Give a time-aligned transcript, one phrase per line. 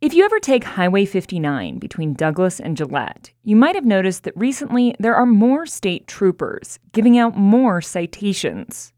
[0.00, 4.36] If you ever take Highway 59 between Douglas and Gillette, you might have noticed that
[4.36, 8.92] recently there are more state troopers giving out more citations.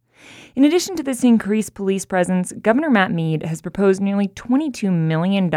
[0.54, 5.50] In addition to this increased police presence, Governor Matt Mead has proposed nearly $22 million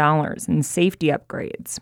[0.48, 1.78] in safety upgrades.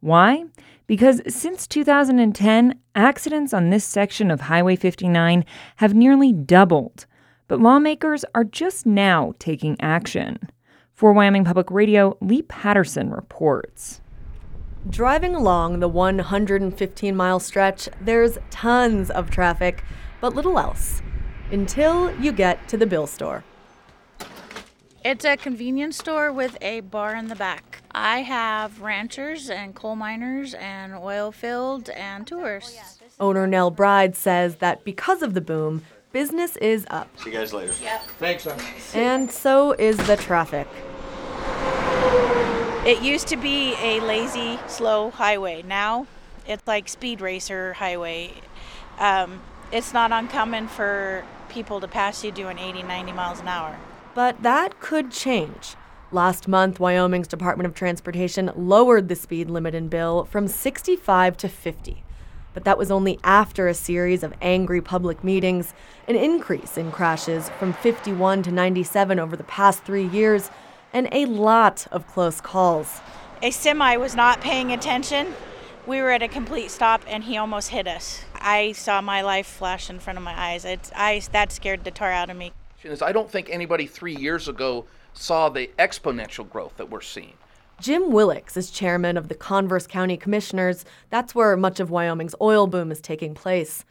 [0.00, 0.46] Why?
[0.88, 5.44] Because since 2010, accidents on this section of Highway 59
[5.76, 7.06] have nearly doubled.
[7.46, 10.40] But lawmakers are just now taking action.
[10.94, 14.00] For Wyoming Public Radio, Leigh Paterson reports.
[14.88, 19.82] Driving along the 115 mile stretch, there's tons of traffic,
[20.20, 21.02] but little else.
[21.50, 23.42] Until you get to the Bill store.
[25.04, 27.82] It's a convenience store with a bar in the back.
[27.90, 33.00] I have ranchers and coal miners and oil field and tourists.
[33.18, 35.82] Owner Nell Bride says that because of the boom,
[36.14, 37.08] business is up.
[37.18, 37.74] See you guys later.
[37.82, 38.02] Yep.
[38.18, 38.58] Thanks, son.
[38.94, 40.68] And so is the traffic.
[42.86, 45.62] It used to be a lazy, slow highway.
[45.62, 46.06] Now
[46.46, 48.32] it's like speed racer highway.
[48.98, 53.76] Um, it's not uncommon for people to pass you doing 80, 90 miles an hour.
[54.14, 55.74] But that could change.
[56.12, 61.48] Last month, Wyoming's Department of Transportation lowered the speed limit in Bill from 65 to
[61.48, 62.04] 50
[62.54, 65.74] but that was only after a series of angry public meetings,
[66.08, 70.50] an increase in crashes from 51 to 97 over the past three years,
[70.92, 73.00] and a lot of close calls.
[73.42, 75.34] A semi was not paying attention.
[75.86, 78.24] We were at a complete stop and he almost hit us.
[78.36, 80.64] I saw my life flash in front of my eyes.
[80.64, 82.52] It's, I, that scared the tar out of me.
[83.02, 87.34] I don't think anybody three years ago saw the exponential growth that we're seeing.
[87.80, 90.84] Jim Willox is chairman of the Converse County Commissioners.
[91.10, 93.84] That's where much of Wyoming's oil boom is taking place.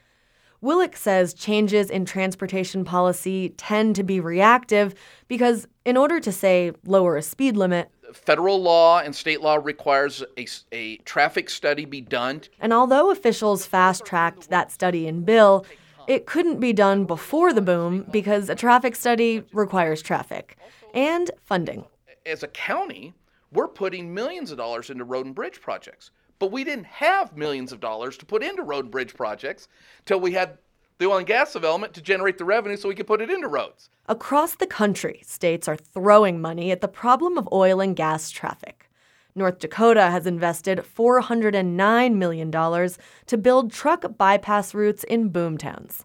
[0.62, 4.95] Willox says changes in transportation policy tend to be reactive
[5.28, 10.23] because, in order to, say, lower a speed limit, federal law and state law requires
[10.38, 12.42] a, a traffic study be done.
[12.59, 15.66] And although officials fast tracked that study in Bill,
[16.08, 20.57] it couldn't be done before the boom because a traffic study requires traffic
[20.94, 21.86] and funding.
[22.25, 23.13] As a county,
[23.53, 26.12] we're putting millions of dollars into road and bridge projects.
[26.40, 29.68] But we didn't have millions of dollars to put into road and bridge projects
[30.06, 30.58] till we had
[30.97, 33.47] the oil and gas development to generate the revenue so we could put it into
[33.47, 33.90] roads.
[34.08, 38.90] Across the country, states are throwing money at the problem of oil and gas traffic.
[39.36, 46.03] North Dakota has invested $409 million to build truck bypass routes in boomtowns.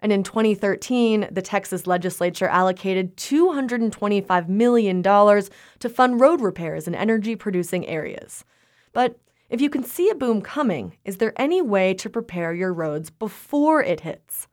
[0.00, 7.34] And in 2013, the Texas legislature allocated $225 million to fund road repairs in energy
[7.34, 8.44] producing areas.
[8.92, 9.18] But
[9.50, 13.10] if you can see a boom coming, is there any way to prepare your roads
[13.10, 14.46] before it hits?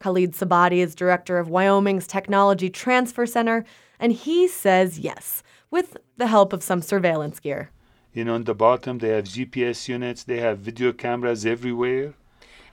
[0.00, 3.64] Khaled Ksaibati is director of Wyoming's Technology Transfer Center,
[4.00, 7.70] and he says yes, with the help of some surveillance gear.
[8.12, 12.14] You know, on the bottom, they have GPS units, they have video cameras everywhere.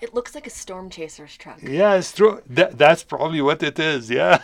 [0.01, 1.61] It looks like a storm chaser's truck.
[1.61, 2.41] Yeah, it's true.
[2.47, 4.39] That, that's probably what it is, yeah.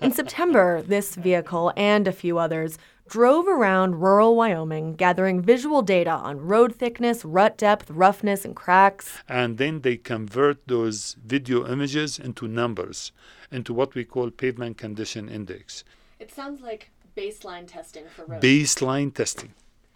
[0.00, 6.10] In September, this vehicle and a few others drove around rural Wyoming gathering visual data
[6.10, 9.18] on road thickness, rut depth, roughness, and cracks.
[9.28, 13.12] And then they convert those video images into numbers,
[13.50, 15.84] into what we call pavement condition index.
[16.18, 18.42] It sounds like baseline testing for roads.
[18.42, 19.52] Baseline testing.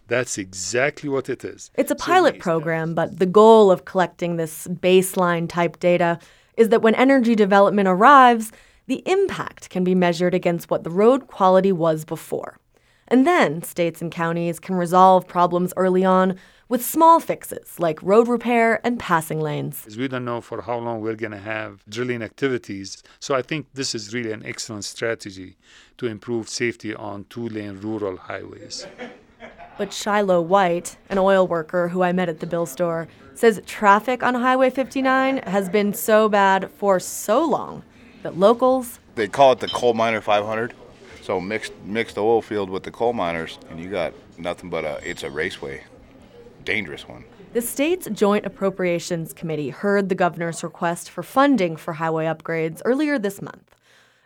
[0.09, 1.71] That's exactly what it is.
[1.75, 6.19] It's a pilot program, but the goal of collecting this baseline type data
[6.57, 8.51] is that when energy development arrives,
[8.87, 12.59] the impact can be measured against what the road quality was before.
[13.07, 16.39] And then states and counties can resolve problems early on
[16.69, 19.87] with small fixes like road repair and passing lanes.
[19.97, 23.03] We don't know for how long we're going to have drilling activities.
[23.21, 25.57] So I think this is really an excellent strategy
[25.99, 28.87] to improve safety on two lane rural highways.
[29.79, 34.25] But Shiloh White, an oil worker who I met at the Bill store, says traffic
[34.25, 37.85] on Highway 59 has been so bad for so long
[38.25, 38.99] that locals.
[39.15, 40.75] They call it the coal miner 500.
[41.23, 44.99] So mixed mixed oil field with the coal miners, and you got nothing but a
[45.09, 45.85] it's a raceway,
[46.65, 47.25] dangerous one.
[47.53, 53.19] The state's Joint Appropriations Committee heard the governor's request for funding for highway upgrades earlier
[53.19, 53.77] this month,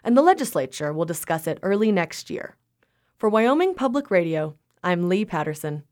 [0.02, 2.56] and the legislature will discuss it early next year.
[3.18, 5.84] For Wyoming Public Radio, I'm Leigh Paterson.